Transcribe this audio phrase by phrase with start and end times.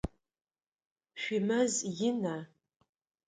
[1.21, 1.73] Шъуимэз
[2.07, 2.37] ина?